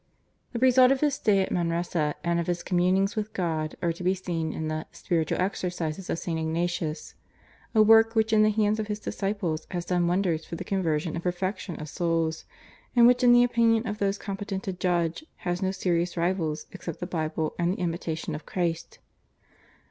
[0.51, 4.03] The result of his stay at Manresa and of his communings with God are to
[4.03, 6.39] be seen in the /Spiritual Exercises of St.
[6.39, 7.13] Ignatius/,
[7.75, 11.13] a work which in the hands of his disciples has done wonders for the conversion
[11.13, 12.45] and perfection of souls,
[12.95, 16.99] and which in the opinion of those competent to judge has no serious rivals except
[16.99, 18.97] the Bible and the Imitation of Christ.